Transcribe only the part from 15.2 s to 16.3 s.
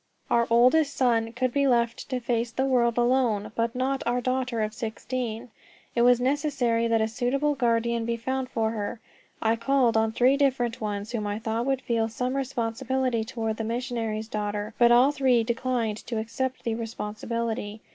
declined to